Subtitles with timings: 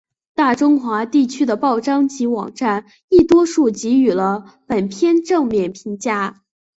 [0.33, 6.41] 大中华地区的报章及网站亦多数给予了本片正面评价。